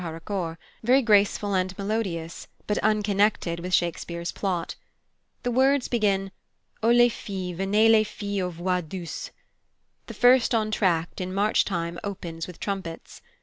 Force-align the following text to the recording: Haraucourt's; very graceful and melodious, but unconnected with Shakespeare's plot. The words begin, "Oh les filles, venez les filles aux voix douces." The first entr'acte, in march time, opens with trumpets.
Haraucourt's; 0.03 0.59
very 0.81 1.03
graceful 1.03 1.53
and 1.53 1.77
melodious, 1.77 2.47
but 2.65 2.79
unconnected 2.79 3.59
with 3.59 3.71
Shakespeare's 3.71 4.31
plot. 4.31 4.73
The 5.43 5.51
words 5.51 5.87
begin, 5.87 6.31
"Oh 6.81 6.89
les 6.89 7.09
filles, 7.09 7.55
venez 7.57 7.87
les 7.91 8.03
filles 8.03 8.41
aux 8.41 8.49
voix 8.49 8.81
douces." 8.81 9.29
The 10.07 10.15
first 10.15 10.53
entr'acte, 10.55 11.21
in 11.21 11.31
march 11.31 11.65
time, 11.65 11.99
opens 12.03 12.47
with 12.47 12.59
trumpets. 12.59 13.21